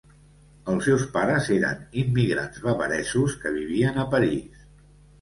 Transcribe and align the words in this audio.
Els 0.71 0.87
seus 0.89 1.03
pares 1.17 1.51
eren 1.57 1.85
immigrants 2.05 2.65
bavaresos 2.67 3.39
que 3.45 3.57
vivien 3.63 4.05
a 4.07 4.11
París. 4.19 4.69